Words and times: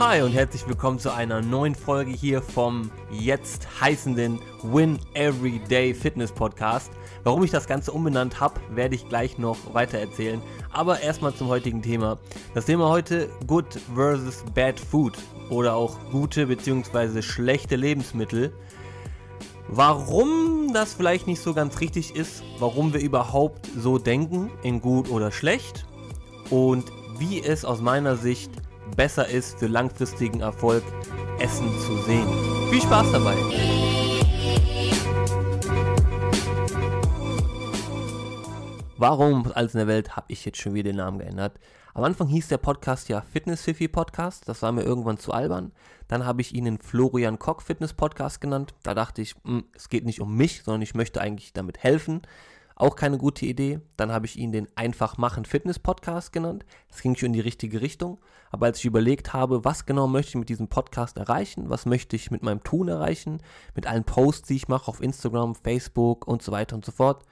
Hi 0.00 0.22
und 0.22 0.30
herzlich 0.30 0.64
willkommen 0.68 1.00
zu 1.00 1.12
einer 1.12 1.42
neuen 1.42 1.74
Folge 1.74 2.12
hier 2.12 2.40
vom 2.40 2.92
jetzt 3.10 3.66
heißenden 3.80 4.38
Win 4.62 4.96
Everyday 5.14 5.92
Fitness 5.92 6.30
Podcast. 6.30 6.92
Warum 7.24 7.42
ich 7.42 7.50
das 7.50 7.66
Ganze 7.66 7.90
umbenannt 7.90 8.38
habe, 8.38 8.60
werde 8.70 8.94
ich 8.94 9.08
gleich 9.08 9.38
noch 9.38 9.74
weiter 9.74 9.98
erzählen. 9.98 10.40
Aber 10.70 11.00
erstmal 11.00 11.34
zum 11.34 11.48
heutigen 11.48 11.82
Thema. 11.82 12.16
Das 12.54 12.66
Thema 12.66 12.88
heute 12.88 13.28
Good 13.48 13.80
versus 13.96 14.44
Bad 14.54 14.78
Food 14.78 15.18
oder 15.50 15.74
auch 15.74 15.98
gute 16.12 16.46
bzw. 16.46 17.20
schlechte 17.20 17.74
Lebensmittel. 17.74 18.52
Warum 19.66 20.72
das 20.72 20.94
vielleicht 20.94 21.26
nicht 21.26 21.42
so 21.42 21.54
ganz 21.54 21.80
richtig 21.80 22.14
ist, 22.14 22.44
warum 22.60 22.92
wir 22.92 23.00
überhaupt 23.00 23.68
so 23.76 23.98
denken 23.98 24.48
in 24.62 24.80
gut 24.80 25.10
oder 25.10 25.32
schlecht 25.32 25.86
und 26.50 26.84
wie 27.18 27.42
es 27.42 27.64
aus 27.64 27.80
meiner 27.80 28.16
Sicht 28.16 28.52
besser 28.96 29.28
ist 29.28 29.58
für 29.58 29.66
langfristigen 29.66 30.40
Erfolg, 30.40 30.82
Essen 31.38 31.68
zu 31.80 31.96
sehen. 32.02 32.26
Viel 32.70 32.82
Spaß 32.82 33.12
dabei! 33.12 33.36
Warum 38.96 39.50
alles 39.54 39.74
in 39.74 39.78
der 39.78 39.86
Welt 39.86 40.16
habe 40.16 40.26
ich 40.28 40.44
jetzt 40.44 40.58
schon 40.58 40.74
wieder 40.74 40.90
den 40.90 40.96
Namen 40.96 41.18
geändert? 41.18 41.60
Am 41.94 42.04
Anfang 42.04 42.28
hieß 42.28 42.48
der 42.48 42.58
Podcast 42.58 43.08
ja 43.08 43.20
Fitness 43.20 43.62
Fifi 43.62 43.88
Podcast, 43.88 44.48
das 44.48 44.62
war 44.62 44.72
mir 44.72 44.82
irgendwann 44.82 45.18
zu 45.18 45.32
albern. 45.32 45.72
Dann 46.08 46.24
habe 46.24 46.40
ich 46.40 46.54
ihn 46.54 46.64
den 46.64 46.78
Florian 46.78 47.38
Koch 47.38 47.60
Fitness 47.60 47.92
Podcast 47.92 48.40
genannt. 48.40 48.74
Da 48.82 48.94
dachte 48.94 49.22
ich, 49.22 49.34
mh, 49.42 49.42
hm, 49.44 49.64
es 49.74 49.88
geht 49.88 50.04
nicht 50.04 50.20
um 50.20 50.36
mich, 50.36 50.62
sondern 50.62 50.82
ich 50.82 50.94
möchte 50.94 51.20
eigentlich 51.20 51.52
damit 51.52 51.82
helfen. 51.82 52.22
Auch 52.78 52.94
keine 52.94 53.18
gute 53.18 53.44
Idee. 53.44 53.80
Dann 53.96 54.12
habe 54.12 54.26
ich 54.26 54.38
ihn 54.38 54.52
den 54.52 54.68
Einfach 54.76 55.18
machen 55.18 55.44
Fitness 55.44 55.80
Podcast 55.80 56.32
genannt. 56.32 56.64
Das 56.88 57.02
ging 57.02 57.16
schon 57.16 57.26
in 57.26 57.32
die 57.32 57.40
richtige 57.40 57.80
Richtung. 57.80 58.20
Aber 58.52 58.66
als 58.66 58.78
ich 58.78 58.84
überlegt 58.84 59.32
habe, 59.32 59.64
was 59.64 59.84
genau 59.84 60.06
möchte 60.06 60.30
ich 60.30 60.34
mit 60.36 60.48
diesem 60.48 60.68
Podcast 60.68 61.16
erreichen, 61.16 61.70
was 61.70 61.86
möchte 61.86 62.14
ich 62.14 62.30
mit 62.30 62.44
meinem 62.44 62.62
Tun 62.62 62.86
erreichen, 62.86 63.42
mit 63.74 63.88
allen 63.88 64.04
Posts, 64.04 64.46
die 64.46 64.54
ich 64.54 64.68
mache 64.68 64.86
auf 64.86 65.02
Instagram, 65.02 65.56
Facebook 65.56 66.28
und 66.28 66.40
so 66.40 66.52
weiter 66.52 66.76
und 66.76 66.84
so 66.84 66.92
fort. 66.92 67.24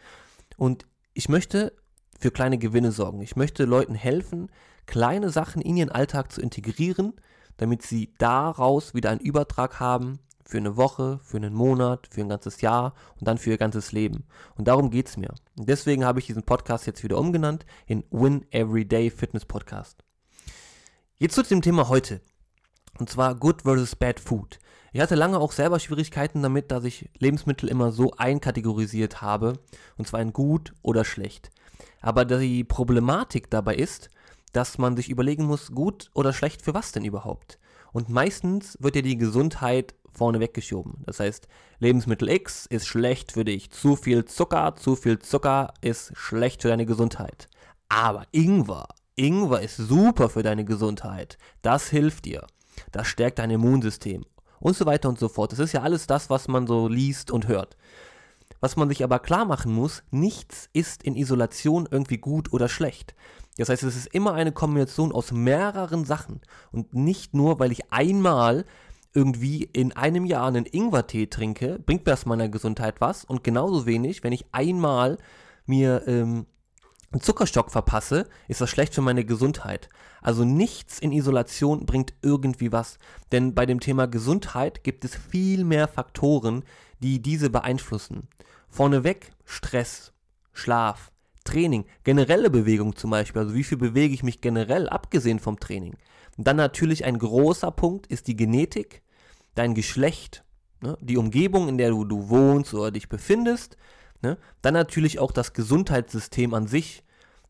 Und 0.56 0.84
ich 1.14 1.28
möchte 1.28 1.72
für 2.19 2.33
kleine 2.33 2.58
Gewinne 2.58 2.91
sorgen. 2.91 3.20
Ich 3.20 3.36
möchte 3.36 3.66
Leuten 3.66 3.94
helfen, 3.94 4.50
kleine 4.86 5.31
Sachen 5.31 5.62
in 5.62 5.77
ihren 5.77 5.91
Alltag 5.91 6.33
zu 6.33 6.41
integrieren, 6.41 7.12
damit 7.56 7.83
sie 7.83 8.12
daraus 8.19 8.94
wieder 8.94 9.10
einen 9.10 9.20
Übertrag 9.20 9.78
haben 9.78 10.19
für 10.47 10.58
eine 10.58 10.77
Woche, 10.77 11.19
für 11.25 11.36
einen 11.36 11.55
Monat, 11.55 12.08
für 12.11 12.20
ein 12.20 12.28
ganzes 12.28 12.61
Jahr 12.61 12.94
und 13.19 13.27
dann 13.27 13.36
für 13.36 13.50
ihr 13.50 13.58
ganzes 13.58 13.91
Leben. 13.91 14.25
Und 14.56 14.69
darum 14.69 14.91
geht 14.91 15.08
es 15.08 15.16
mir. 15.16 15.34
Und 15.58 15.69
deswegen 15.69 16.05
habe 16.05 16.20
ich 16.20 16.27
diesen 16.27 16.44
Podcast 16.44 16.86
jetzt 16.86 17.03
wieder 17.03 17.19
umgenannt 17.19 17.66
in 17.86 18.05
Win 18.11 18.47
Everyday 18.53 19.11
Fitness 19.11 19.44
Podcast. 19.44 20.05
Jetzt 21.19 21.34
zu 21.34 21.42
dem 21.42 21.62
Thema 21.62 21.88
heute. 21.88 22.20
Und 22.98 23.11
zwar 23.11 23.34
Good 23.34 23.62
versus 23.62 23.97
Bad 23.97 24.20
Food. 24.20 24.61
Ich 24.92 25.00
hatte 25.00 25.16
lange 25.16 25.41
auch 25.41 25.50
selber 25.50 25.80
Schwierigkeiten 25.80 26.42
damit, 26.42 26.70
dass 26.70 26.84
ich 26.84 27.10
Lebensmittel 27.19 27.69
immer 27.69 27.91
so 27.91 28.12
einkategorisiert 28.12 29.20
habe. 29.22 29.55
Und 29.98 30.06
zwar 30.06 30.20
in 30.20 30.33
gut 30.33 30.75
oder 30.83 31.05
schlecht. 31.05 31.50
Aber 32.00 32.25
die 32.25 32.62
Problematik 32.62 33.50
dabei 33.50 33.75
ist, 33.75 34.10
dass 34.53 34.78
man 34.78 34.97
sich 34.97 35.10
überlegen 35.10 35.44
muss, 35.44 35.72
gut 35.72 36.08
oder 36.14 36.33
schlecht 36.33 36.62
für 36.62 36.72
was 36.72 36.92
denn 36.92 37.05
überhaupt? 37.05 37.58
Und 37.92 38.08
meistens 38.08 38.78
wird 38.81 38.94
ja 38.94 39.03
die 39.03 39.16
Gesundheit 39.16 39.94
vorne 40.17 40.41
weggeschoben. 40.41 41.03
Das 41.06 41.20
heißt, 41.20 41.48
Lebensmittel 41.78 42.28
X 42.28 42.67
ist 42.67 42.86
schlecht 42.86 43.33
für 43.33 43.45
dich. 43.45 43.70
Zu 43.70 43.97
viel 43.97 44.25
Zucker, 44.25 44.75
zu 44.77 44.97
viel 44.97 45.19
Zucker 45.19 45.75
ist 45.81 46.12
schlecht 46.17 46.62
für 46.62 46.69
deine 46.69 46.86
Gesundheit. 46.86 47.48
Aber 47.89 48.25
Ingwer, 48.33 48.89
Ingwer 49.14 49.61
ist 49.62 49.77
super 49.77 50.28
für 50.28 50.43
deine 50.43 50.65
Gesundheit. 50.65 51.38
Das 51.62 51.88
hilft 51.88 52.25
dir. 52.25 52.47
Das 52.93 53.06
stärkt 53.06 53.38
dein 53.38 53.50
Immunsystem. 53.50 54.25
Und 54.59 54.77
so 54.77 54.87
weiter 54.87 55.09
und 55.09 55.19
so 55.19 55.28
fort. 55.28 55.53
Das 55.53 55.59
ist 55.59 55.72
ja 55.72 55.82
alles 55.82 56.06
das, 56.06 56.31
was 56.31 56.48
man 56.48 56.66
so 56.66 56.88
liest 56.88 57.31
und 57.31 57.48
hört. 57.48 57.77
Was 58.60 58.77
man 58.77 58.88
sich 58.88 59.04
aber 59.04 59.19
klar 59.19 59.44
machen 59.44 59.72
muss, 59.72 60.03
nichts 60.10 60.69
ist 60.72 61.03
in 61.03 61.16
Isolation 61.16 61.87
irgendwie 61.91 62.19
gut 62.19 62.53
oder 62.53 62.69
schlecht. 62.69 63.15
Das 63.59 63.69
heißt, 63.69 63.83
es 63.83 63.97
ist 63.97 64.09
immer 64.09 64.34
eine 64.34 64.53
Kombination 64.53 65.12
aus 65.12 65.33
mehreren 65.33 66.04
Sachen. 66.04 66.41
Und 66.72 66.94
nicht 66.94 67.34
nur, 67.34 67.59
weil 67.59 67.72
ich 67.72 67.93
einmal 67.93 68.65
irgendwie 69.16 69.65
in 69.65 69.93
einem 69.93 70.27
Jahr 70.27 70.47
einen 70.47 70.66
Ingwertee 70.66 71.27
trinke, 71.27 71.78
bringt 71.78 72.04
mir 72.04 72.12
das 72.12 72.27
meiner 72.27 72.50
Gesundheit 72.50 73.00
was. 73.00 73.25
Und 73.25 73.43
genauso 73.43 73.87
wenig, 73.87 74.22
wenn 74.22 74.32
ich 74.32 74.44
einmal 74.53 75.16
mir 75.65 76.06
ähm, 76.06 76.44
einen 77.10 77.22
Zuckerstock 77.22 77.71
verpasse, 77.71 78.28
ist 78.47 78.60
das 78.60 78.69
schlecht 78.69 78.94
für 78.94 79.00
meine 79.00 79.25
Gesundheit. 79.25 79.88
Also 80.21 80.44
nichts 80.44 80.99
in 80.99 81.12
Isolation 81.12 81.87
bringt 81.87 82.12
irgendwie 82.21 82.72
was. 82.72 82.99
Denn 83.32 83.54
bei 83.54 83.65
dem 83.65 83.81
Thema 83.81 84.06
Gesundheit 84.06 84.84
gibt 84.84 85.04
es 85.04 85.16
viel 85.16 85.65
mehr 85.65 85.88
Faktoren, 85.88 86.62
die 87.00 87.22
diese 87.22 87.48
beeinflussen. 87.48 88.28
Vorneweg 88.69 89.31
Stress, 89.47 90.12
Schlaf, 90.53 91.10
Training, 91.44 91.87
generelle 92.04 92.50
Bewegung 92.50 92.97
zum 92.97 93.12
Beispiel. 93.12 93.41
Also 93.41 93.54
wie 93.54 93.65
viel 93.65 93.78
bewege 93.78 94.12
ich 94.12 94.22
mich 94.22 94.43
generell, 94.43 94.91
abgesehen 94.91 95.38
vom 95.38 95.59
Training. 95.59 95.97
Und 96.37 96.47
dann 96.47 96.56
natürlich 96.56 97.06
ein 97.06 97.19
großer 97.19 97.71
Punkt 97.71 98.09
ist 98.09 98.27
die 98.27 98.37
Genetik 98.37 99.03
dein 99.56 99.75
Geschlecht, 99.75 100.44
ne, 100.81 100.97
die 101.00 101.17
Umgebung, 101.17 101.69
in 101.69 101.78
der 101.78 101.91
du, 101.91 102.05
du 102.05 102.28
wohnst 102.28 102.72
oder 102.72 102.93
dich 102.93 103.09
befindest, 103.09 103.77
ne, 104.22 104.39
dann 104.62 104.75
natürlich 104.75 105.19
auch 105.19 105.33
das 105.33 105.53
Gesundheitssystem 105.53 106.55
an 106.55 106.69
sich, 106.69 107.03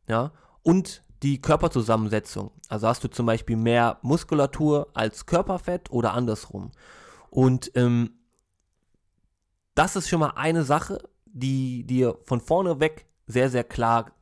ja, 0.09 0.33
und 0.63 1.03
die 1.23 1.41
Körperzusammensetzung. 1.41 2.51
Also 2.69 2.87
hast 2.87 3.05
du 3.05 3.09
zum 3.09 3.27
Beispiel 3.27 3.57
mehr 3.57 3.99
Muskulatur 4.03 4.89
als 4.95 5.27
Körperfett 5.27 5.91
oder 5.91 6.13
andersrum. 6.13 6.71
Und 7.31 7.71
ähm, 7.75 8.11
das 9.75 9.97
ist 9.97 10.09
schon 10.09 10.21
mal 10.21 10.33
eine 10.37 10.65
Sache, 10.65 11.03
die 11.27 11.85
dir 11.85 12.19
von 12.25 12.41
vorne 12.41 12.81
weg 12.81 13.07
sehr, 13.27 13.51
sehr 13.51 13.65
klar 13.65 14.13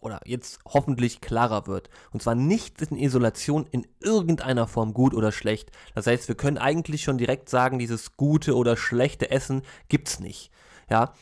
oder 0.00 0.20
jetzt 0.24 0.60
hoffentlich 0.66 1.20
klarer 1.20 1.66
wird. 1.66 1.90
Und 2.12 2.22
zwar 2.22 2.34
nichts 2.34 2.82
in 2.82 2.96
Isolation 2.96 3.66
in 3.70 3.86
irgendeiner 4.00 4.66
Form 4.66 4.94
gut 4.94 5.14
oder 5.14 5.32
schlecht. 5.32 5.70
Das 5.94 6.06
heißt, 6.06 6.28
wir 6.28 6.34
können 6.34 6.58
eigentlich 6.58 7.02
schon 7.02 7.18
direkt 7.18 7.48
sagen, 7.48 7.78
dieses 7.78 8.16
gute 8.16 8.56
oder 8.56 8.76
schlechte 8.76 9.30
Essen 9.30 9.62
gibt's 9.88 10.20
nicht. 10.20 10.50
Ja. 10.88 11.12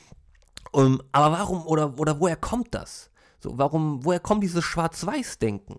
Um, 0.72 1.00
aber 1.12 1.36
warum 1.38 1.66
oder, 1.66 1.98
oder 1.98 2.20
woher 2.20 2.36
kommt 2.36 2.74
das? 2.74 3.10
So, 3.40 3.58
warum, 3.58 4.04
woher 4.04 4.20
kommt 4.20 4.42
dieses 4.42 4.64
Schwarz-Weiß-Denken? 4.64 5.78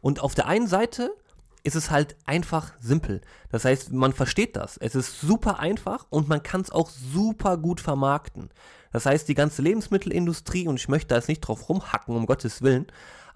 Und 0.00 0.20
auf 0.20 0.34
der 0.34 0.46
einen 0.46 0.66
Seite 0.66 1.14
ist 1.64 1.76
es 1.76 1.90
halt 1.90 2.16
einfach 2.24 2.72
simpel. 2.80 3.20
Das 3.50 3.64
heißt, 3.64 3.92
man 3.92 4.12
versteht 4.12 4.56
das. 4.56 4.76
Es 4.78 4.94
ist 4.94 5.20
super 5.20 5.58
einfach 5.58 6.06
und 6.10 6.28
man 6.28 6.42
kann 6.42 6.60
es 6.60 6.70
auch 6.70 6.90
super 6.90 7.56
gut 7.56 7.80
vermarkten. 7.80 8.50
Das 8.92 9.06
heißt, 9.06 9.28
die 9.28 9.34
ganze 9.34 9.62
Lebensmittelindustrie, 9.62 10.68
und 10.68 10.76
ich 10.76 10.88
möchte 10.88 11.08
da 11.08 11.16
jetzt 11.16 11.28
nicht 11.28 11.40
drauf 11.40 11.68
rumhacken, 11.68 12.14
um 12.14 12.26
Gottes 12.26 12.62
Willen, 12.62 12.86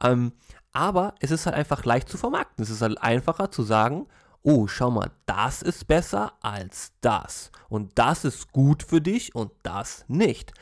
ähm, 0.03 0.33
aber 0.73 1.15
es 1.21 1.31
ist 1.31 1.47
halt 1.47 1.57
einfach 1.57 1.85
leicht 1.85 2.09
zu 2.09 2.19
vermarkten. 2.19 2.63
Es 2.63 2.71
ist 2.71 2.83
halt 2.83 3.01
einfacher 3.01 3.51
zu 3.51 3.63
sagen, 3.63 4.07
oh, 4.43 4.67
schau 4.67 4.91
mal, 4.91 5.11
das 5.25 5.63
ist 5.63 5.89
besser 5.89 6.35
als 6.43 6.93
das. 7.01 7.51
Und 7.69 7.99
das 7.99 8.25
ist 8.25 8.53
gut 8.53 8.83
für 8.83 9.01
dich 9.01 9.35
und 9.35 9.51
das 9.63 10.05
nicht. 10.09 10.53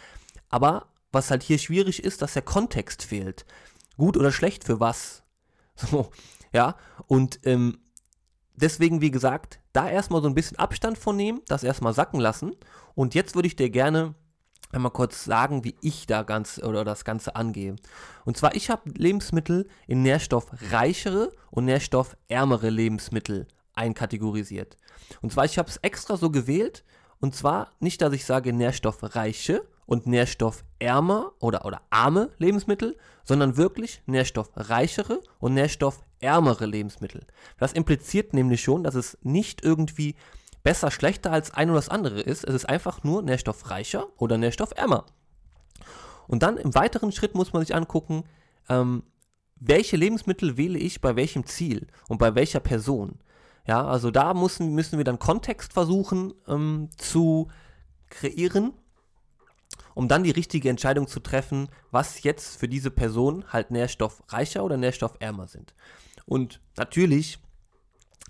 Aber 0.48 0.86
was 1.10 1.30
halt 1.30 1.42
hier 1.42 1.58
schwierig 1.58 2.04
ist, 2.04 2.22
dass 2.22 2.34
der 2.34 2.42
Kontext 2.42 3.02
fehlt. 3.02 3.44
Gut 3.96 4.16
oder 4.16 4.32
schlecht 4.32 4.64
für 4.64 4.80
was? 4.80 5.22
So, 5.76 6.12
ja. 6.54 6.76
Und 7.06 7.40
ähm, 7.44 7.78
deswegen, 8.54 9.02
wie 9.02 9.10
gesagt, 9.10 9.60
da 9.74 9.90
erstmal 9.90 10.22
so 10.22 10.28
ein 10.28 10.34
bisschen 10.34 10.58
Abstand 10.58 10.96
von 10.96 11.16
nehmen, 11.16 11.42
das 11.48 11.64
erstmal 11.64 11.92
sacken 11.92 12.20
lassen. 12.20 12.56
Und 12.94 13.14
jetzt 13.14 13.34
würde 13.34 13.48
ich 13.48 13.56
dir 13.56 13.68
gerne 13.68 14.14
einmal 14.72 14.92
kurz 14.92 15.24
sagen, 15.24 15.64
wie 15.64 15.76
ich 15.82 16.06
da 16.06 16.22
ganz 16.22 16.58
oder 16.58 16.84
das 16.84 17.04
Ganze 17.04 17.36
angehe. 17.36 17.76
Und 18.24 18.36
zwar, 18.36 18.54
ich 18.54 18.70
habe 18.70 18.90
Lebensmittel 18.90 19.68
in 19.86 20.02
nährstoffreichere 20.02 21.30
und 21.50 21.66
nährstoffärmere 21.66 22.70
Lebensmittel 22.70 23.46
einkategorisiert. 23.74 24.76
Und 25.20 25.32
zwar, 25.32 25.44
ich 25.44 25.58
habe 25.58 25.68
es 25.68 25.76
extra 25.78 26.16
so 26.16 26.30
gewählt. 26.30 26.84
Und 27.20 27.34
zwar 27.34 27.72
nicht, 27.80 28.02
dass 28.02 28.12
ich 28.12 28.24
sage 28.24 28.52
nährstoffreiche 28.52 29.64
und 29.86 30.06
nährstoffärmer 30.06 31.32
oder, 31.40 31.64
oder 31.64 31.82
arme 31.90 32.30
Lebensmittel, 32.38 32.96
sondern 33.24 33.56
wirklich 33.56 34.02
nährstoffreichere 34.06 35.20
und 35.38 35.54
nährstoffärmere 35.54 36.66
Lebensmittel. 36.66 37.26
Das 37.58 37.72
impliziert 37.72 38.32
nämlich 38.32 38.62
schon, 38.62 38.82
dass 38.82 38.94
es 38.94 39.18
nicht 39.22 39.64
irgendwie 39.64 40.14
besser, 40.62 40.90
schlechter 40.90 41.30
als 41.30 41.52
ein 41.52 41.70
oder 41.70 41.78
das 41.78 41.88
andere 41.88 42.20
ist. 42.20 42.44
Es 42.44 42.54
ist 42.54 42.68
einfach 42.68 43.04
nur 43.04 43.22
nährstoffreicher 43.22 44.06
oder 44.16 44.38
nährstoffärmer. 44.38 45.04
Und 46.26 46.42
dann 46.42 46.56
im 46.56 46.74
weiteren 46.74 47.12
Schritt 47.12 47.34
muss 47.34 47.52
man 47.52 47.62
sich 47.62 47.74
angucken, 47.74 48.24
ähm, 48.68 49.02
welche 49.56 49.96
Lebensmittel 49.96 50.56
wähle 50.56 50.78
ich 50.78 51.00
bei 51.00 51.16
welchem 51.16 51.46
Ziel 51.46 51.86
und 52.08 52.18
bei 52.18 52.34
welcher 52.34 52.60
Person. 52.60 53.18
Ja, 53.66 53.86
also 53.86 54.10
da 54.10 54.34
müssen, 54.34 54.74
müssen 54.74 54.98
wir 54.98 55.04
dann 55.04 55.18
Kontext 55.18 55.72
versuchen 55.72 56.34
ähm, 56.46 56.90
zu 56.96 57.48
kreieren, 58.10 58.72
um 59.94 60.08
dann 60.08 60.24
die 60.24 60.30
richtige 60.30 60.68
Entscheidung 60.68 61.06
zu 61.06 61.20
treffen, 61.20 61.68
was 61.90 62.22
jetzt 62.22 62.56
für 62.56 62.68
diese 62.68 62.90
Person 62.90 63.44
halt 63.52 63.70
nährstoffreicher 63.70 64.64
oder 64.64 64.76
nährstoffärmer 64.76 65.46
sind. 65.46 65.74
Und 66.26 66.60
natürlich 66.76 67.38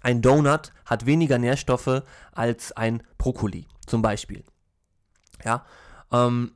ein 0.02 0.20
Donut 0.20 0.72
hat 0.84 1.06
weniger 1.06 1.38
Nährstoffe 1.38 2.02
als 2.32 2.72
ein 2.72 3.02
Brokkoli, 3.16 3.66
zum 3.86 4.02
Beispiel. 4.02 4.44
Ja, 5.44 5.64
ähm, 6.12 6.52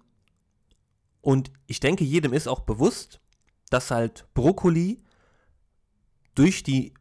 und 1.20 1.50
ich 1.66 1.80
denke, 1.80 2.04
jedem 2.04 2.32
ist 2.32 2.46
auch 2.46 2.60
bewusst, 2.60 3.20
dass 3.70 3.90
halt 3.90 4.26
Brokkoli 4.34 5.02
durch 6.34 6.62
die 6.62 6.94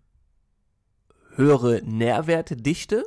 höhere 1.36 1.82
Nährwertedichte 1.84 3.06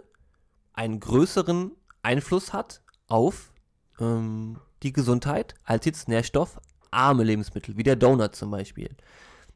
einen 0.73 1.01
größeren 1.01 1.73
Einfluss 2.03 2.53
hat 2.53 2.83
auf 3.09 3.53
ähm, 3.99 4.59
die 4.83 4.93
Gesundheit 4.93 5.55
als 5.65 5.85
jetzt 5.85 6.09
nährstoffarme 6.09 7.25
Lebensmittel, 7.25 7.77
wie 7.77 7.83
der 7.83 7.97
Donut 7.97 8.35
zum 8.35 8.51
Beispiel. 8.51 8.97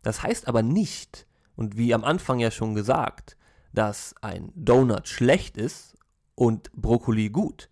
Das 0.03 0.23
heißt 0.23 0.49
aber 0.49 0.63
nicht, 0.63 1.27
und 1.57 1.77
wie 1.77 1.95
am 1.95 2.05
Anfang 2.05 2.41
ja 2.41 2.51
schon 2.51 2.75
gesagt, 2.75 3.37
dass 3.73 4.15
ein 4.21 4.53
Donut 4.55 5.09
schlecht 5.09 5.57
ist 5.57 5.97
und 6.35 6.71
Brokkoli 6.73 7.31
gut. 7.31 7.69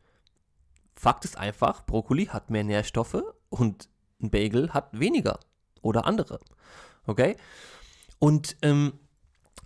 Fakt 0.95 1.25
ist 1.25 1.37
einfach, 1.37 1.85
Brokkoli 1.85 2.27
hat 2.27 2.51
mehr 2.51 2.65
Nährstoffe 2.65 3.23
und 3.49 3.89
ein 4.21 4.31
Bagel 4.31 4.73
hat 4.73 4.89
weniger 4.99 5.41
oder 5.81 6.07
andere. 6.07 6.39
Okay? 7.07 7.37
Und 8.19 8.57
ähm, 8.63 8.93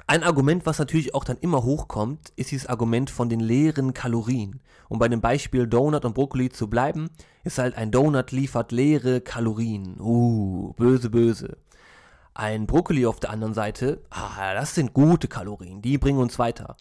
ein 0.06 0.22
Argument, 0.22 0.66
was 0.66 0.78
natürlich 0.78 1.14
auch 1.14 1.24
dann 1.24 1.38
immer 1.38 1.64
hochkommt, 1.64 2.32
ist 2.36 2.50
dieses 2.52 2.68
Argument 2.68 3.10
von 3.10 3.28
den 3.28 3.40
leeren 3.40 3.92
Kalorien. 3.92 4.60
Um 4.88 4.98
bei 4.98 5.08
dem 5.08 5.20
Beispiel 5.20 5.66
Donut 5.66 6.04
und 6.04 6.14
Brokkoli 6.14 6.50
zu 6.50 6.68
bleiben, 6.68 7.10
ist 7.42 7.58
halt 7.58 7.76
ein 7.76 7.90
Donut 7.90 8.30
liefert 8.30 8.70
leere 8.70 9.20
Kalorien. 9.20 10.00
Uh, 10.00 10.74
böse, 10.74 11.10
böse. 11.10 11.56
Ein 12.34 12.66
Brokkoli 12.66 13.06
auf 13.06 13.18
der 13.18 13.30
anderen 13.30 13.54
Seite, 13.54 14.02
ah, 14.10 14.54
das 14.54 14.74
sind 14.74 14.92
gute 14.92 15.26
Kalorien, 15.26 15.82
die 15.82 15.98
bringen 15.98 16.20
uns 16.20 16.38
weiter. 16.38 16.76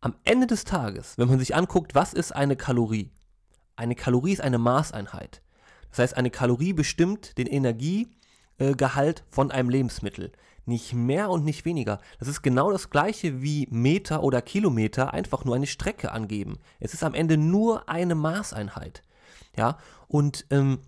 Am 0.00 0.14
Ende 0.24 0.46
des 0.46 0.64
Tages, 0.64 1.18
wenn 1.18 1.28
man 1.28 1.40
sich 1.40 1.56
anguckt, 1.56 1.94
was 1.94 2.14
ist 2.14 2.30
eine 2.32 2.54
Kalorie? 2.54 3.10
Eine 3.74 3.96
Kalorie 3.96 4.32
ist 4.32 4.40
eine 4.40 4.58
Maßeinheit. 4.58 5.42
Das 5.90 5.98
heißt, 5.98 6.16
eine 6.16 6.30
Kalorie 6.30 6.72
bestimmt 6.72 7.36
den 7.38 7.48
Energiegehalt 7.48 9.24
von 9.30 9.50
einem 9.50 9.68
Lebensmittel. 9.68 10.32
Nicht 10.68 10.92
mehr 10.92 11.30
und 11.30 11.46
nicht 11.46 11.64
weniger. 11.64 11.98
Das 12.18 12.28
ist 12.28 12.42
genau 12.42 12.70
das 12.70 12.90
gleiche 12.90 13.40
wie 13.40 13.66
Meter 13.70 14.22
oder 14.22 14.42
Kilometer 14.42 15.14
einfach 15.14 15.46
nur 15.46 15.56
eine 15.56 15.66
Strecke 15.66 16.12
angeben. 16.12 16.58
Es 16.78 16.92
ist 16.92 17.02
am 17.02 17.14
Ende 17.14 17.38
nur 17.38 17.88
eine 17.88 18.14
Maßeinheit. 18.14 19.02
Ja, 19.56 19.78
und 20.08 20.44
ähm, 20.50 20.80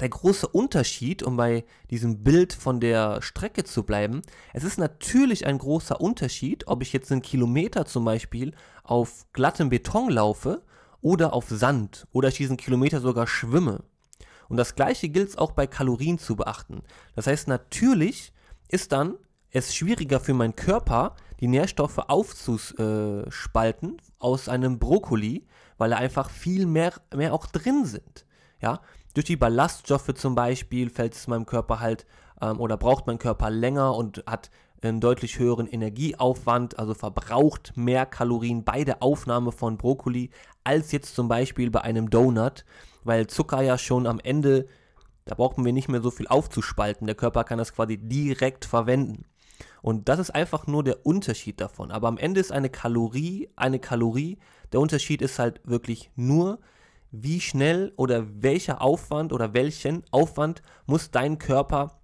der 0.00 0.08
große 0.08 0.48
Unterschied, 0.48 1.22
um 1.22 1.36
bei 1.36 1.64
diesem 1.90 2.24
Bild 2.24 2.52
von 2.52 2.80
der 2.80 3.22
Strecke 3.22 3.62
zu 3.62 3.84
bleiben, 3.84 4.22
es 4.52 4.64
ist 4.64 4.78
natürlich 4.78 5.46
ein 5.46 5.58
großer 5.58 6.00
Unterschied, 6.00 6.66
ob 6.66 6.82
ich 6.82 6.92
jetzt 6.92 7.12
einen 7.12 7.22
Kilometer 7.22 7.86
zum 7.86 8.04
Beispiel 8.04 8.52
auf 8.82 9.26
glattem 9.32 9.68
Beton 9.68 10.10
laufe 10.10 10.62
oder 11.02 11.34
auf 11.34 11.48
Sand 11.48 12.08
oder 12.10 12.30
ich 12.30 12.38
diesen 12.38 12.56
Kilometer 12.56 13.00
sogar 13.00 13.28
schwimme. 13.28 13.84
Und 14.48 14.56
das 14.56 14.74
gleiche 14.74 15.08
gilt 15.08 15.28
es 15.28 15.38
auch 15.38 15.52
bei 15.52 15.68
Kalorien 15.68 16.18
zu 16.18 16.34
beachten. 16.34 16.82
Das 17.14 17.28
heißt, 17.28 17.46
natürlich 17.46 18.32
ist 18.68 18.92
dann 18.92 19.14
es 19.50 19.74
schwieriger 19.74 20.18
für 20.18 20.34
meinen 20.34 20.56
Körper, 20.56 21.14
die 21.40 21.46
Nährstoffe 21.46 21.98
aufzuspalten 21.98 23.98
aus 24.18 24.48
einem 24.48 24.78
Brokkoli, 24.78 25.46
weil 25.78 25.90
da 25.90 25.96
einfach 25.96 26.28
viel 26.28 26.66
mehr, 26.66 26.92
mehr 27.14 27.32
auch 27.32 27.46
drin 27.46 27.84
sind. 27.84 28.26
Ja, 28.60 28.80
durch 29.14 29.26
die 29.26 29.36
Ballaststoffe 29.36 30.12
zum 30.14 30.34
Beispiel 30.34 30.90
fällt 30.90 31.14
es 31.14 31.28
meinem 31.28 31.46
Körper 31.46 31.78
halt 31.78 32.04
ähm, 32.40 32.58
oder 32.58 32.76
braucht 32.76 33.06
mein 33.06 33.18
Körper 33.18 33.50
länger 33.50 33.94
und 33.94 34.24
hat 34.26 34.50
einen 34.82 35.00
deutlich 35.00 35.38
höheren 35.38 35.66
Energieaufwand, 35.66 36.78
also 36.78 36.94
verbraucht 36.94 37.72
mehr 37.76 38.06
Kalorien 38.06 38.64
bei 38.64 38.84
der 38.84 39.02
Aufnahme 39.02 39.52
von 39.52 39.78
Brokkoli 39.78 40.30
als 40.64 40.92
jetzt 40.92 41.14
zum 41.14 41.28
Beispiel 41.28 41.70
bei 41.70 41.82
einem 41.82 42.10
Donut, 42.10 42.64
weil 43.04 43.26
Zucker 43.26 43.62
ja 43.62 43.78
schon 43.78 44.06
am 44.06 44.18
Ende 44.18 44.66
da 45.24 45.34
brauchen 45.34 45.64
wir 45.64 45.72
nicht 45.72 45.88
mehr 45.88 46.02
so 46.02 46.10
viel 46.10 46.28
aufzuspalten. 46.28 47.06
Der 47.06 47.16
Körper 47.16 47.44
kann 47.44 47.58
das 47.58 47.74
quasi 47.74 47.96
direkt 47.96 48.64
verwenden. 48.64 49.24
Und 49.82 50.08
das 50.08 50.18
ist 50.18 50.30
einfach 50.34 50.66
nur 50.66 50.84
der 50.84 51.06
Unterschied 51.06 51.60
davon. 51.60 51.90
Aber 51.90 52.08
am 52.08 52.18
Ende 52.18 52.40
ist 52.40 52.52
eine 52.52 52.70
Kalorie 52.70 53.48
eine 53.56 53.78
Kalorie. 53.78 54.38
Der 54.72 54.80
Unterschied 54.80 55.22
ist 55.22 55.38
halt 55.38 55.60
wirklich 55.64 56.10
nur, 56.16 56.58
wie 57.10 57.40
schnell 57.40 57.92
oder 57.96 58.26
welcher 58.42 58.82
Aufwand 58.82 59.32
oder 59.32 59.54
welchen 59.54 60.02
Aufwand 60.10 60.62
muss 60.86 61.10
dein 61.10 61.38
Körper 61.38 62.00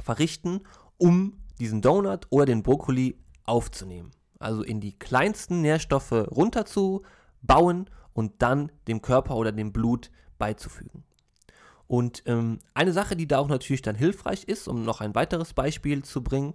verrichten, 0.00 0.62
um 0.96 1.42
diesen 1.60 1.82
Donut 1.82 2.26
oder 2.30 2.46
den 2.46 2.62
Brokkoli 2.62 3.18
aufzunehmen. 3.44 4.10
Also 4.38 4.62
in 4.62 4.80
die 4.80 4.98
kleinsten 4.98 5.60
Nährstoffe 5.60 6.12
runterzubauen 6.12 7.90
und 8.12 8.32
dann 8.38 8.72
dem 8.88 9.02
Körper 9.02 9.36
oder 9.36 9.52
dem 9.52 9.72
Blut 9.72 10.10
beizufügen. 10.38 11.05
Und 11.88 12.22
ähm, 12.26 12.58
eine 12.74 12.92
Sache, 12.92 13.16
die 13.16 13.28
da 13.28 13.38
auch 13.38 13.48
natürlich 13.48 13.82
dann 13.82 13.94
hilfreich 13.94 14.44
ist, 14.44 14.68
um 14.68 14.84
noch 14.84 15.00
ein 15.00 15.14
weiteres 15.14 15.52
Beispiel 15.52 16.02
zu 16.02 16.22
bringen, 16.22 16.54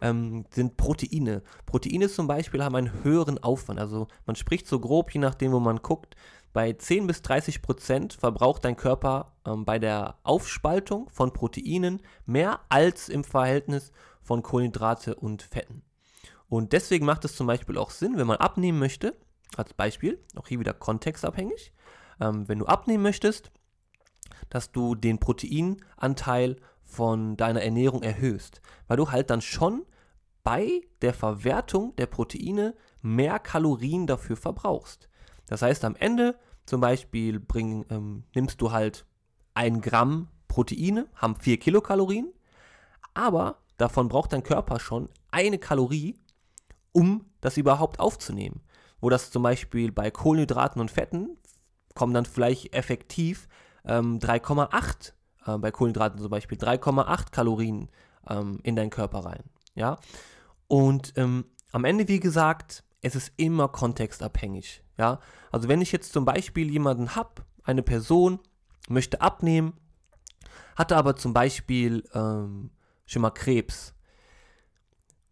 ähm, 0.00 0.44
sind 0.50 0.76
Proteine. 0.76 1.42
Proteine 1.66 2.08
zum 2.08 2.26
Beispiel 2.28 2.62
haben 2.62 2.76
einen 2.76 3.04
höheren 3.04 3.42
Aufwand. 3.42 3.80
Also 3.80 4.06
man 4.26 4.36
spricht 4.36 4.66
so 4.66 4.78
grob, 4.78 5.12
je 5.12 5.20
nachdem, 5.20 5.52
wo 5.52 5.60
man 5.60 5.82
guckt, 5.82 6.14
bei 6.52 6.72
10 6.72 7.06
bis 7.06 7.22
30 7.22 7.62
Prozent 7.62 8.12
verbraucht 8.14 8.64
dein 8.64 8.76
Körper 8.76 9.32
ähm, 9.44 9.64
bei 9.64 9.78
der 9.78 10.16
Aufspaltung 10.22 11.08
von 11.10 11.32
Proteinen 11.32 12.00
mehr 12.26 12.60
als 12.68 13.08
im 13.08 13.24
Verhältnis 13.24 13.92
von 14.22 14.42
Kohlenhydrate 14.42 15.14
und 15.14 15.42
Fetten. 15.42 15.82
Und 16.48 16.72
deswegen 16.72 17.04
macht 17.04 17.24
es 17.24 17.36
zum 17.36 17.46
Beispiel 17.46 17.76
auch 17.76 17.90
Sinn, 17.90 18.16
wenn 18.16 18.26
man 18.26 18.38
abnehmen 18.38 18.78
möchte, 18.78 19.14
als 19.56 19.74
Beispiel, 19.74 20.18
auch 20.36 20.48
hier 20.48 20.60
wieder 20.60 20.72
kontextabhängig, 20.72 21.72
ähm, 22.20 22.48
wenn 22.48 22.58
du 22.58 22.66
abnehmen 22.66 23.02
möchtest, 23.02 23.50
dass 24.50 24.72
du 24.72 24.94
den 24.94 25.18
Proteinanteil 25.18 26.56
von 26.84 27.36
deiner 27.36 27.62
Ernährung 27.62 28.02
erhöhst, 28.02 28.60
weil 28.86 28.96
du 28.96 29.10
halt 29.10 29.30
dann 29.30 29.42
schon 29.42 29.84
bei 30.42 30.80
der 31.02 31.12
Verwertung 31.12 31.94
der 31.96 32.06
Proteine 32.06 32.74
mehr 33.02 33.38
Kalorien 33.38 34.06
dafür 34.06 34.36
verbrauchst. 34.36 35.08
Das 35.46 35.62
heißt, 35.62 35.84
am 35.84 35.96
Ende 35.96 36.38
zum 36.64 36.80
Beispiel 36.80 37.40
bring, 37.40 37.84
ähm, 37.90 38.24
nimmst 38.34 38.60
du 38.60 38.72
halt 38.72 39.06
ein 39.54 39.80
Gramm 39.80 40.28
Proteine, 40.48 41.06
haben 41.14 41.36
4 41.36 41.58
Kilokalorien, 41.58 42.32
aber 43.14 43.58
davon 43.76 44.08
braucht 44.08 44.32
dein 44.32 44.42
Körper 44.42 44.80
schon 44.80 45.08
eine 45.30 45.58
Kalorie, 45.58 46.18
um 46.92 47.26
das 47.40 47.56
überhaupt 47.56 48.00
aufzunehmen. 48.00 48.62
Wo 49.00 49.10
das 49.10 49.30
zum 49.30 49.42
Beispiel 49.42 49.92
bei 49.92 50.10
Kohlenhydraten 50.10 50.80
und 50.80 50.90
Fetten 50.90 51.36
kommen 51.94 52.14
dann 52.14 52.24
vielleicht 52.24 52.74
effektiv 52.74 53.48
ähm, 53.88 54.18
3,8 54.18 55.12
äh, 55.46 55.58
bei 55.58 55.70
Kohlenhydraten 55.70 56.20
zum 56.20 56.30
Beispiel 56.30 56.58
3,8 56.58 57.30
Kalorien 57.30 57.88
ähm, 58.28 58.60
in 58.62 58.76
deinen 58.76 58.90
Körper 58.90 59.20
rein. 59.20 59.44
Ja, 59.74 59.98
und 60.66 61.12
ähm, 61.16 61.46
am 61.72 61.84
Ende, 61.84 62.08
wie 62.08 62.20
gesagt, 62.20 62.84
es 63.00 63.14
ist 63.14 63.32
immer 63.36 63.68
kontextabhängig. 63.68 64.82
Ja, 64.98 65.20
also 65.52 65.68
wenn 65.68 65.80
ich 65.80 65.92
jetzt 65.92 66.12
zum 66.12 66.24
Beispiel 66.24 66.70
jemanden 66.70 67.14
habe, 67.14 67.42
eine 67.62 67.82
Person 67.82 68.40
möchte 68.88 69.20
abnehmen, 69.20 69.74
hatte 70.76 70.96
aber 70.96 71.16
zum 71.16 71.32
Beispiel 71.32 72.04
ähm, 72.14 72.70
schon 73.06 73.22
mal 73.22 73.30
Krebs. 73.30 73.94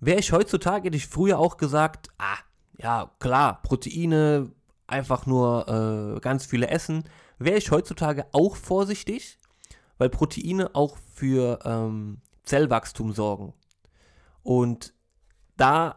Wäre 0.01 0.21
ich 0.21 0.33
heutzutage, 0.33 0.87
hätte 0.87 0.97
ich 0.97 1.07
früher 1.07 1.39
auch 1.39 1.57
gesagt, 1.57 2.09
ah, 2.19 2.39
ja, 2.79 3.11
klar, 3.19 3.63
Proteine, 3.63 4.53
einfach 4.87 5.27
nur 5.27 6.17
äh, 6.17 6.21
ganz 6.21 6.47
viele 6.47 6.69
essen 6.69 7.05
wäre 7.39 7.59
ich 7.59 7.71
heutzutage 7.71 8.27
auch 8.33 8.57
vorsichtig, 8.57 9.39
weil 9.99 10.09
Proteine 10.09 10.75
auch 10.75 10.97
für 11.15 11.59
ähm, 11.65 12.21
Zellwachstum 12.45 13.13
sorgen. 13.13 13.53
Und 14.43 14.95
da 15.57 15.97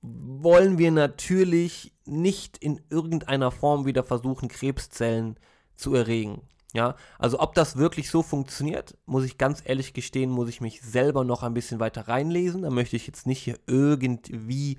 wollen 0.00 0.78
wir 0.78 0.90
natürlich 0.90 1.92
nicht 2.04 2.58
in 2.58 2.80
irgendeiner 2.90 3.50
Form 3.50 3.84
wieder 3.86 4.04
versuchen, 4.04 4.48
Krebszellen 4.48 5.38
zu 5.76 5.94
erregen. 5.94 6.42
Ja, 6.74 6.96
also 7.18 7.40
ob 7.40 7.54
das 7.54 7.76
wirklich 7.76 8.10
so 8.10 8.22
funktioniert, 8.22 8.96
muss 9.06 9.24
ich 9.24 9.38
ganz 9.38 9.62
ehrlich 9.64 9.94
gestehen, 9.94 10.30
muss 10.30 10.50
ich 10.50 10.60
mich 10.60 10.82
selber 10.82 11.24
noch 11.24 11.42
ein 11.42 11.54
bisschen 11.54 11.80
weiter 11.80 12.08
reinlesen. 12.08 12.62
Da 12.62 12.70
möchte 12.70 12.96
ich 12.96 13.06
jetzt 13.06 13.26
nicht 13.26 13.40
hier 13.40 13.58
irgendwie 13.66 14.76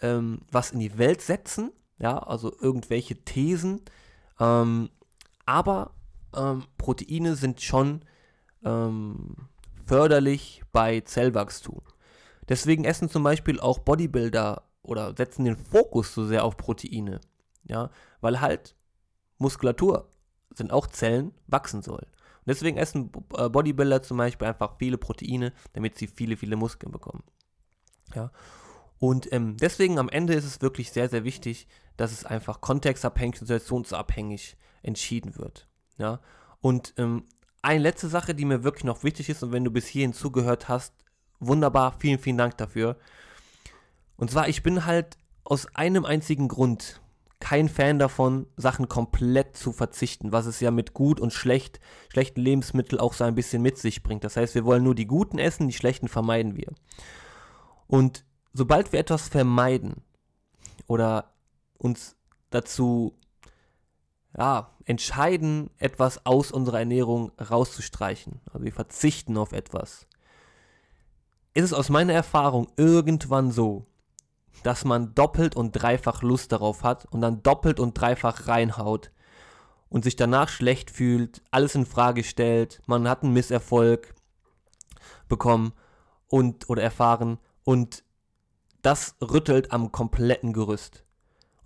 ähm, 0.00 0.40
was 0.50 0.72
in 0.72 0.80
die 0.80 0.98
Welt 0.98 1.20
setzen, 1.20 1.72
ja, 1.98 2.18
also 2.18 2.54
irgendwelche 2.60 3.16
Thesen. 3.16 3.82
Ähm, 4.40 4.90
aber 5.46 5.92
ähm, 6.34 6.64
Proteine 6.76 7.36
sind 7.36 7.62
schon 7.62 8.02
ähm, 8.64 9.48
förderlich 9.86 10.62
bei 10.72 11.00
Zellwachstum. 11.00 11.80
Deswegen 12.48 12.84
essen 12.84 13.08
zum 13.08 13.22
Beispiel 13.22 13.58
auch 13.60 13.78
Bodybuilder 13.78 14.62
oder 14.82 15.14
setzen 15.16 15.44
den 15.44 15.56
Fokus 15.56 16.14
so 16.14 16.24
sehr 16.26 16.44
auf 16.44 16.56
Proteine. 16.56 17.20
Ja, 17.64 17.90
weil 18.20 18.40
halt 18.40 18.76
Muskulatur 19.38 20.08
sind 20.54 20.72
auch 20.72 20.86
Zellen 20.86 21.32
wachsen 21.46 21.82
soll. 21.82 22.02
Und 22.02 22.48
deswegen 22.48 22.76
essen 22.76 23.10
äh, 23.36 23.48
Bodybuilder 23.48 24.02
zum 24.02 24.18
Beispiel 24.18 24.46
einfach 24.46 24.76
viele 24.78 24.98
Proteine, 24.98 25.52
damit 25.72 25.98
sie 25.98 26.06
viele, 26.06 26.36
viele 26.36 26.56
Muskeln 26.56 26.92
bekommen. 26.92 27.24
Ja. 28.14 28.30
Und 28.98 29.30
ähm, 29.32 29.56
deswegen 29.56 29.98
am 29.98 30.08
Ende 30.08 30.34
ist 30.34 30.44
es 30.44 30.62
wirklich 30.62 30.92
sehr, 30.92 31.08
sehr 31.08 31.24
wichtig, 31.24 31.66
dass 31.96 32.12
es 32.12 32.24
einfach 32.24 32.60
kontextabhängig, 32.60 33.38
situationsabhängig 33.38 34.56
entschieden 34.82 35.36
wird. 35.36 35.68
Ja. 35.98 36.20
Und 36.60 36.94
ähm, 36.96 37.24
eine 37.62 37.80
letzte 37.80 38.08
Sache, 38.08 38.34
die 38.34 38.44
mir 38.44 38.64
wirklich 38.64 38.84
noch 38.84 39.02
wichtig 39.02 39.28
ist, 39.28 39.42
und 39.42 39.52
wenn 39.52 39.64
du 39.64 39.70
bis 39.70 39.86
hierhin 39.86 40.12
zugehört 40.12 40.68
hast, 40.68 40.94
wunderbar, 41.40 41.94
vielen, 41.98 42.18
vielen 42.18 42.38
Dank 42.38 42.56
dafür. 42.56 42.96
Und 44.16 44.30
zwar, 44.30 44.48
ich 44.48 44.62
bin 44.62 44.86
halt 44.86 45.18
aus 45.44 45.66
einem 45.74 46.04
einzigen 46.04 46.48
Grund 46.48 47.00
kein 47.38 47.68
Fan 47.68 47.98
davon, 47.98 48.46
Sachen 48.56 48.88
komplett 48.88 49.56
zu 49.56 49.72
verzichten, 49.72 50.32
was 50.32 50.46
es 50.46 50.60
ja 50.60 50.70
mit 50.70 50.94
gut 50.94 51.20
und 51.20 51.32
schlecht, 51.32 51.80
schlechten 52.08 52.40
Lebensmitteln 52.40 53.00
auch 53.00 53.12
so 53.12 53.24
ein 53.24 53.34
bisschen 53.34 53.62
mit 53.62 53.78
sich 53.78 54.02
bringt. 54.02 54.24
Das 54.24 54.36
heißt, 54.36 54.54
wir 54.54 54.64
wollen 54.64 54.82
nur 54.82 54.94
die 54.94 55.06
guten 55.06 55.38
essen, 55.38 55.68
die 55.68 55.74
schlechten 55.74 56.08
vermeiden 56.08 56.56
wir. 56.56 56.72
Und 57.86 58.24
sobald 58.52 58.92
wir 58.92 59.00
etwas 59.00 59.28
vermeiden 59.28 60.02
oder 60.86 61.34
uns 61.78 62.16
dazu 62.50 63.18
ja, 64.36 64.70
entscheiden, 64.84 65.70
etwas 65.78 66.26
aus 66.26 66.52
unserer 66.52 66.80
Ernährung 66.80 67.32
rauszustreichen, 67.38 68.40
also 68.52 68.64
wir 68.64 68.72
verzichten 68.72 69.36
auf 69.36 69.52
etwas, 69.52 70.06
ist 71.54 71.64
es 71.64 71.72
aus 71.72 71.88
meiner 71.88 72.12
Erfahrung 72.12 72.68
irgendwann 72.76 73.50
so, 73.50 73.86
dass 74.62 74.84
man 74.84 75.14
doppelt 75.14 75.56
und 75.56 75.72
dreifach 75.72 76.22
Lust 76.22 76.52
darauf 76.52 76.82
hat 76.82 77.06
und 77.06 77.22
dann 77.22 77.42
doppelt 77.42 77.80
und 77.80 77.94
dreifach 77.94 78.46
reinhaut 78.46 79.10
und 79.88 80.04
sich 80.04 80.16
danach 80.16 80.48
schlecht 80.48 80.90
fühlt, 80.90 81.42
alles 81.50 81.74
in 81.74 81.86
Frage 81.86 82.24
stellt, 82.24 82.82
man 82.86 83.08
hat 83.08 83.22
einen 83.22 83.32
Misserfolg 83.32 84.14
bekommen 85.28 85.72
und 86.28 86.68
oder 86.68 86.82
erfahren 86.82 87.38
und 87.64 88.04
das 88.82 89.16
rüttelt 89.20 89.72
am 89.72 89.92
kompletten 89.92 90.52
Gerüst. 90.52 91.05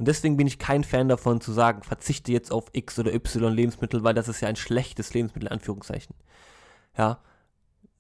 Und 0.01 0.09
deswegen 0.09 0.39
bin 0.39 0.47
ich 0.47 0.59
kein 0.59 0.83
Fan 0.83 1.11
davon 1.11 1.43
zu 1.43 1.53
sagen, 1.53 1.83
verzichte 1.83 2.33
jetzt 2.33 2.53
auf 2.53 2.69
X 2.73 2.99
oder 2.99 3.13
Y 3.13 3.53
Lebensmittel, 3.53 4.03
weil 4.03 4.15
das 4.15 4.29
ist 4.29 4.41
ja 4.41 4.49
ein 4.49 4.57
schlechtes 4.57 5.13
Lebensmittel, 5.13 5.51
Anführungszeichen. 5.51 6.15
Ja, 6.97 7.21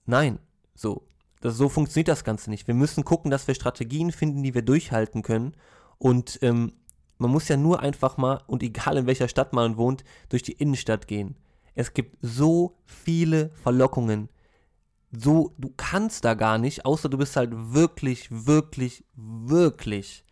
nein, 0.07 0.39
so. 0.75 1.07
Das, 1.43 1.59
so 1.59 1.69
funktioniert 1.69 2.09
das 2.09 2.25
Ganze 2.25 2.49
nicht. 2.49 2.67
Wir 2.67 2.75
müssen 2.75 3.05
gucken, 3.05 3.31
dass 3.31 3.47
wir 3.49 3.55
Strategien 3.55 4.13
finden, 4.13 4.43
die 4.43 4.55
wir 4.55 4.63
durchhalten 4.63 5.21
können. 5.21 5.53
Und 5.99 6.39
ähm, 6.41 6.73
man 7.19 7.31
muss 7.31 7.49
ja 7.49 7.59
nur 7.59 7.81
einfach 7.81 8.17
mal, 8.17 8.41
und 8.47 8.63
egal 8.63 8.97
in 8.97 9.07
welcher 9.07 9.29
Stadt 9.29 9.53
man 9.53 9.77
wohnt, 9.77 10.03
durch 10.31 10.43
die 10.43 10.53
Innenstadt 10.53 11.07
gehen. 11.07 11.37
Es 11.75 11.93
gibt 11.93 12.17
so 12.23 12.79
viele 12.87 13.51
Verlockungen. 13.63 14.31
So, 15.13 15.53
du 15.59 15.71
kannst 15.77 16.25
da 16.25 16.33
gar 16.33 16.57
nicht, 16.57 16.87
außer 16.87 17.11
du 17.11 17.19
bist 17.19 17.37
halt 17.37 17.51
wirklich, 17.53 18.29
wirklich, 18.31 19.05
wirklich, 19.15 20.25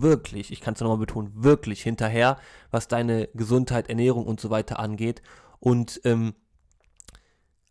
wirklich, 0.00 0.52
ich 0.52 0.60
kann 0.60 0.74
es 0.74 0.80
nochmal 0.80 0.98
betonen, 0.98 1.32
wirklich 1.34 1.82
hinterher, 1.82 2.38
was 2.70 2.88
deine 2.88 3.28
Gesundheit, 3.34 3.88
Ernährung 3.88 4.26
und 4.26 4.40
so 4.40 4.50
weiter 4.50 4.78
angeht. 4.78 5.22
Und 5.60 6.00
ähm, 6.04 6.34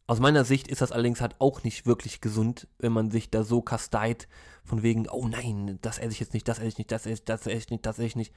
aus 0.08 0.20
meiner 0.20 0.44
Sicht 0.46 0.68
ist 0.68 0.82
das 0.82 0.92
allerdings 0.92 1.22
halt 1.22 1.36
auch 1.40 1.64
nicht 1.64 1.86
wirklich 1.86 2.22
gesund, 2.22 2.68
wenn 2.78 2.92
man 2.92 3.12
sich 3.12 3.30
da 3.30 3.44
so 3.44 3.62
kasteit, 3.62 4.28
von 4.64 4.82
wegen, 4.82 5.08
oh 5.10 5.28
nein, 5.28 5.78
das 5.82 5.98
esse 5.98 6.12
ich 6.12 6.20
jetzt 6.20 6.34
nicht, 6.34 6.48
das 6.48 6.60
esse 6.60 6.68
ich 6.68 6.78
nicht, 6.78 6.92
das 6.92 7.06
esse 7.06 7.14
ich, 7.14 7.26
das 7.26 7.42
esse 7.42 7.58
ich 7.58 7.70
nicht, 7.70 7.86
das 7.86 7.98
esse 7.98 8.06
ich 8.06 8.16
nicht. 8.16 8.34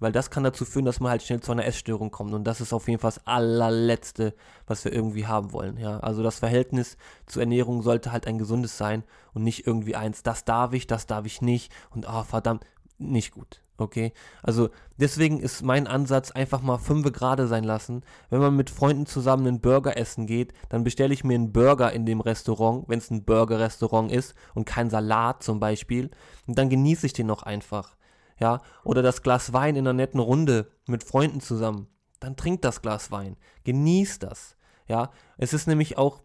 Weil 0.00 0.12
das 0.12 0.30
kann 0.30 0.42
dazu 0.42 0.64
führen, 0.64 0.84
dass 0.84 1.00
man 1.00 1.10
halt 1.10 1.22
schnell 1.22 1.40
zu 1.40 1.52
einer 1.52 1.66
Essstörung 1.66 2.10
kommt. 2.10 2.34
Und 2.34 2.44
das 2.44 2.60
ist 2.60 2.72
auf 2.72 2.88
jeden 2.88 3.00
Fall 3.00 3.12
das 3.12 3.26
allerletzte, 3.26 4.34
was 4.66 4.84
wir 4.84 4.92
irgendwie 4.92 5.26
haben 5.26 5.52
wollen. 5.52 5.78
Ja? 5.78 6.00
Also 6.00 6.22
das 6.22 6.40
Verhältnis 6.40 6.96
zur 7.26 7.42
Ernährung 7.42 7.82
sollte 7.82 8.10
halt 8.10 8.26
ein 8.26 8.38
gesundes 8.38 8.76
sein 8.76 9.04
und 9.34 9.44
nicht 9.44 9.66
irgendwie 9.66 9.94
eins, 9.94 10.22
das 10.22 10.44
darf 10.44 10.72
ich, 10.72 10.86
das 10.86 11.06
darf 11.06 11.26
ich 11.26 11.42
nicht. 11.42 11.72
Und 11.90 12.08
ah, 12.08 12.20
oh, 12.20 12.24
verdammt, 12.24 12.64
nicht 12.98 13.32
gut. 13.32 13.60
Okay, 13.76 14.12
also 14.40 14.70
deswegen 14.98 15.40
ist 15.40 15.62
mein 15.62 15.88
Ansatz 15.88 16.30
einfach 16.30 16.62
mal 16.62 16.78
fünf 16.78 17.10
gerade 17.12 17.48
sein 17.48 17.64
lassen. 17.64 18.02
Wenn 18.30 18.40
man 18.40 18.54
mit 18.54 18.70
Freunden 18.70 19.04
zusammen 19.04 19.48
einen 19.48 19.60
Burger 19.60 19.96
essen 19.96 20.26
geht, 20.26 20.52
dann 20.68 20.84
bestelle 20.84 21.12
ich 21.12 21.24
mir 21.24 21.34
einen 21.34 21.52
Burger 21.52 21.92
in 21.92 22.06
dem 22.06 22.20
Restaurant, 22.20 22.84
wenn 22.86 22.98
es 22.98 23.10
ein 23.10 23.24
Burger-Restaurant 23.24 24.12
ist 24.12 24.36
und 24.54 24.64
kein 24.64 24.90
Salat 24.90 25.42
zum 25.42 25.58
Beispiel. 25.58 26.12
Und 26.46 26.56
dann 26.56 26.70
genieße 26.70 27.06
ich 27.06 27.14
den 27.14 27.26
noch 27.26 27.42
einfach. 27.42 27.96
Ja, 28.38 28.60
oder 28.84 29.02
das 29.02 29.22
Glas 29.22 29.52
Wein 29.52 29.74
in 29.74 29.88
einer 29.88 29.92
netten 29.92 30.20
Runde 30.20 30.70
mit 30.86 31.02
Freunden 31.02 31.40
zusammen. 31.40 31.88
Dann 32.20 32.36
trinkt 32.36 32.64
das 32.64 32.80
Glas 32.80 33.10
Wein. 33.10 33.36
Genießt 33.64 34.22
das. 34.22 34.56
Ja, 34.86 35.10
es 35.36 35.52
ist 35.52 35.66
nämlich 35.66 35.98
auch 35.98 36.22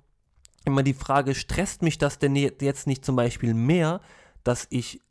immer 0.66 0.84
die 0.84 0.94
Frage, 0.94 1.34
stresst 1.34 1.82
mich 1.82 1.98
das 1.98 2.20
denn 2.20 2.36
jetzt 2.36 2.86
nicht 2.86 3.04
zum 3.04 3.16
Beispiel 3.16 3.56
mehr, 3.56 4.02
dass 4.44 4.68
ich 4.70 5.02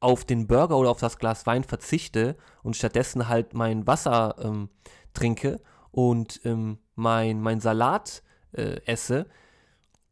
auf 0.00 0.24
den 0.24 0.46
Burger 0.46 0.76
oder 0.76 0.90
auf 0.90 1.00
das 1.00 1.18
Glas 1.18 1.46
Wein 1.46 1.64
verzichte 1.64 2.36
und 2.62 2.76
stattdessen 2.76 3.28
halt 3.28 3.54
mein 3.54 3.86
Wasser 3.86 4.36
ähm, 4.40 4.70
trinke 5.12 5.60
und 5.90 6.40
ähm, 6.44 6.78
mein, 6.94 7.40
mein 7.40 7.60
Salat 7.60 8.22
äh, 8.52 8.80
esse, 8.86 9.26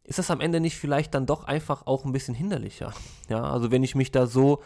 ist 0.05 0.19
das 0.19 0.31
am 0.31 0.40
Ende 0.40 0.61
nicht 0.61 0.76
vielleicht 0.76 1.14
dann 1.14 1.26
doch 1.26 1.45
einfach 1.45 1.87
auch 1.87 2.05
ein 2.05 2.12
bisschen 2.12 2.35
hinderlicher. 2.35 2.93
Ja, 3.28 3.43
also 3.43 3.73
wenn 3.73 3.83
ich 3.83 3.97
mich 3.97 4.12
da 4.12 4.28
so 4.28 4.62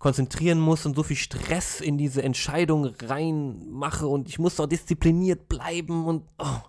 konzentrieren 0.00 0.58
muss 0.58 0.86
und 0.86 0.96
so 0.96 1.04
viel 1.04 1.16
Stress 1.16 1.80
in 1.80 1.98
diese 1.98 2.20
Entscheidung 2.22 2.84
reinmache 3.00 4.08
und 4.08 4.28
ich 4.28 4.40
muss 4.40 4.56
doch 4.56 4.66
diszipliniert 4.66 5.48
bleiben 5.48 6.04
und 6.04 6.24
oh. 6.38 6.60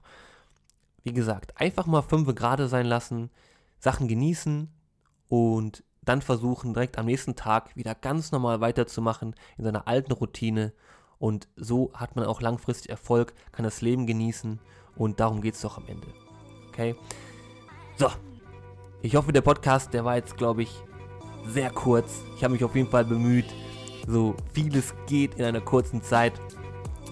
wie 1.03 1.13
gesagt, 1.13 1.60
einfach 1.60 1.88
mal 1.88 2.03
fünf 2.03 2.34
gerade 2.36 2.67
sein 2.67 2.86
lassen, 2.86 3.31
Sachen 3.79 4.07
genießen 4.07 4.72
und 5.27 5.84
dann 6.07 6.21
versuchen, 6.21 6.73
direkt 6.73 6.97
am 6.97 7.05
nächsten 7.05 7.35
Tag 7.35 7.75
wieder 7.75 7.95
ganz 7.95 8.31
normal 8.31 8.61
weiterzumachen 8.61 9.35
in 9.57 9.63
seiner 9.63 9.87
alten 9.87 10.11
Routine. 10.11 10.73
Und 11.19 11.47
so 11.55 11.91
hat 11.93 12.15
man 12.15 12.25
auch 12.25 12.41
langfristig 12.41 12.89
Erfolg, 12.89 13.33
kann 13.51 13.63
das 13.63 13.81
Leben 13.81 14.05
genießen 14.05 14.59
und 14.95 15.19
darum 15.19 15.41
geht 15.41 15.55
es 15.55 15.61
doch 15.61 15.77
am 15.77 15.87
Ende. 15.87 16.07
Okay? 16.69 16.95
So. 17.97 18.09
Ich 19.01 19.15
hoffe, 19.15 19.31
der 19.31 19.41
Podcast, 19.41 19.93
der 19.93 20.05
war 20.05 20.15
jetzt, 20.15 20.37
glaube 20.37 20.63
ich, 20.63 20.83
sehr 21.47 21.69
kurz. 21.69 22.21
Ich 22.35 22.43
habe 22.43 22.53
mich 22.53 22.63
auf 22.63 22.75
jeden 22.75 22.89
Fall 22.89 23.05
bemüht, 23.05 23.45
so 24.07 24.35
vieles 24.53 24.93
geht 25.05 25.35
in 25.35 25.45
einer 25.45 25.61
kurzen 25.61 26.01
Zeit 26.01 26.33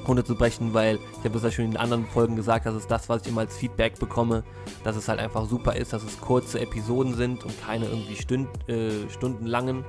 runterzubrechen, 0.07 0.73
weil 0.73 0.99
ich 1.19 1.25
habe 1.25 1.37
es 1.37 1.43
ja 1.43 1.51
schon 1.51 1.65
in 1.65 1.77
anderen 1.77 2.05
Folgen 2.05 2.35
gesagt, 2.35 2.65
das 2.65 2.75
ist 2.75 2.89
das, 2.89 3.09
was 3.09 3.21
ich 3.21 3.27
immer 3.29 3.41
als 3.41 3.57
Feedback 3.57 3.99
bekomme, 3.99 4.43
dass 4.83 4.95
es 4.95 5.07
halt 5.07 5.19
einfach 5.19 5.47
super 5.47 5.75
ist, 5.75 5.93
dass 5.93 6.03
es 6.03 6.19
kurze 6.19 6.59
Episoden 6.59 7.15
sind 7.15 7.43
und 7.43 7.53
keine 7.65 7.85
irgendwie 7.85 8.15
Stünd, 8.15 8.47
äh, 8.69 9.09
stundenlangen. 9.09 9.83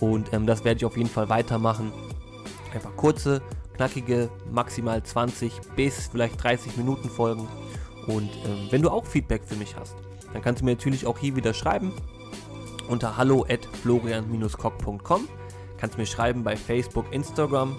Und 0.00 0.32
ähm, 0.32 0.46
das 0.46 0.64
werde 0.64 0.78
ich 0.78 0.84
auf 0.84 0.96
jeden 0.96 1.10
Fall 1.10 1.28
weitermachen. 1.28 1.92
Einfach 2.74 2.94
kurze, 2.96 3.42
knackige, 3.74 4.30
maximal 4.52 5.02
20 5.02 5.52
bis 5.76 6.08
vielleicht 6.08 6.42
30 6.42 6.76
Minuten 6.76 7.08
Folgen. 7.08 7.48
Und 8.06 8.30
ähm, 8.46 8.68
wenn 8.70 8.82
du 8.82 8.90
auch 8.90 9.06
Feedback 9.06 9.42
für 9.44 9.56
mich 9.56 9.76
hast, 9.76 9.96
dann 10.32 10.42
kannst 10.42 10.60
du 10.60 10.64
mir 10.64 10.72
natürlich 10.72 11.06
auch 11.06 11.18
hier 11.18 11.36
wieder 11.36 11.54
schreiben 11.54 11.92
unter 12.88 13.16
hallo 13.16 13.44
at 13.48 13.64
florian-kock.com. 13.82 15.28
Kannst 15.76 15.98
mir 15.98 16.06
schreiben 16.06 16.42
bei 16.42 16.56
Facebook, 16.56 17.04
Instagram 17.12 17.76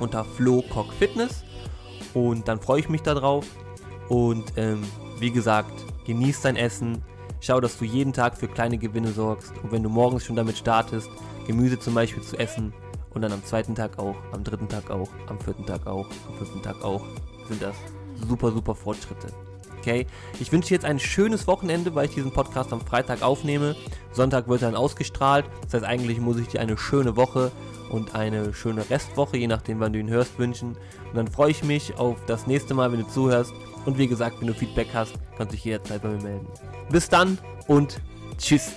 unter 0.00 0.24
Flo 0.24 0.64
Cock 0.68 0.92
Fitness 0.92 1.44
und 2.14 2.48
dann 2.48 2.60
freue 2.60 2.80
ich 2.80 2.88
mich 2.88 3.02
darauf. 3.02 3.46
Und 4.08 4.44
ähm, 4.56 4.82
wie 5.20 5.30
gesagt, 5.30 5.72
genieß 6.06 6.40
dein 6.42 6.56
Essen, 6.56 7.02
schau, 7.40 7.60
dass 7.60 7.78
du 7.78 7.84
jeden 7.84 8.12
Tag 8.12 8.36
für 8.36 8.48
kleine 8.48 8.78
Gewinne 8.78 9.12
sorgst 9.12 9.52
und 9.62 9.70
wenn 9.70 9.82
du 9.82 9.88
morgens 9.88 10.24
schon 10.24 10.36
damit 10.36 10.58
startest, 10.58 11.08
Gemüse 11.46 11.78
zum 11.78 11.94
Beispiel 11.94 12.22
zu 12.22 12.36
essen 12.38 12.72
und 13.14 13.22
dann 13.22 13.32
am 13.32 13.44
zweiten 13.44 13.74
Tag 13.74 13.98
auch, 13.98 14.16
am 14.32 14.44
dritten 14.44 14.68
Tag 14.68 14.90
auch, 14.90 15.08
am 15.28 15.40
vierten 15.40 15.66
Tag 15.66 15.86
auch, 15.86 16.06
am 16.28 16.34
fünften 16.36 16.62
Tag 16.62 16.82
auch, 16.82 17.04
sind 17.48 17.62
das 17.62 17.76
super, 18.28 18.52
super 18.52 18.74
Fortschritte. 18.74 19.28
Okay, 19.78 20.06
ich 20.38 20.52
wünsche 20.52 20.68
dir 20.68 20.74
jetzt 20.74 20.84
ein 20.84 20.98
schönes 20.98 21.46
Wochenende, 21.46 21.94
weil 21.94 22.04
ich 22.04 22.14
diesen 22.14 22.32
Podcast 22.32 22.70
am 22.70 22.82
Freitag 22.82 23.22
aufnehme. 23.22 23.76
Sonntag 24.12 24.46
wird 24.46 24.60
dann 24.60 24.76
ausgestrahlt. 24.76 25.46
Das 25.62 25.72
heißt, 25.72 25.84
eigentlich 25.84 26.20
muss 26.20 26.36
ich 26.36 26.48
dir 26.48 26.60
eine 26.60 26.76
schöne 26.76 27.16
Woche 27.16 27.50
und 27.90 28.14
eine 28.14 28.54
schöne 28.54 28.88
Restwoche, 28.88 29.36
je 29.36 29.46
nachdem, 29.46 29.80
wann 29.80 29.92
du 29.92 29.98
ihn 29.98 30.08
hörst, 30.08 30.38
wünschen. 30.38 30.76
Und 31.08 31.14
dann 31.14 31.28
freue 31.28 31.50
ich 31.50 31.62
mich 31.64 31.98
auf 31.98 32.16
das 32.26 32.46
nächste 32.46 32.72
Mal, 32.74 32.90
wenn 32.92 33.00
du 33.00 33.08
zuhörst. 33.08 33.52
Und 33.84 33.98
wie 33.98 34.06
gesagt, 34.06 34.40
wenn 34.40 34.46
du 34.46 34.54
Feedback 34.54 34.88
hast, 34.94 35.14
kannst 35.36 35.52
du 35.52 35.56
dich 35.56 35.64
jederzeit 35.64 36.02
bei 36.02 36.08
mir 36.08 36.22
melden. 36.22 36.46
Bis 36.90 37.08
dann 37.08 37.38
und 37.66 38.00
tschüss. 38.38 38.72